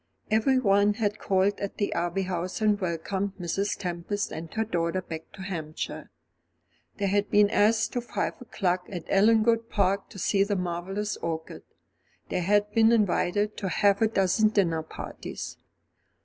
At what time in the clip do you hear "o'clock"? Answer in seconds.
8.41-8.87